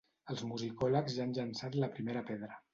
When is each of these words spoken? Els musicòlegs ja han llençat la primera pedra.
Els 0.33 0.39
musicòlegs 0.51 1.19
ja 1.19 1.25
han 1.27 1.37
llençat 1.39 1.81
la 1.87 1.93
primera 1.99 2.29
pedra. 2.35 2.63